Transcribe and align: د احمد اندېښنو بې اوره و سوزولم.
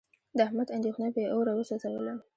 د 0.37 0.39
احمد 0.47 0.67
اندېښنو 0.77 1.09
بې 1.15 1.23
اوره 1.33 1.53
و 1.53 1.67
سوزولم. 1.69 2.19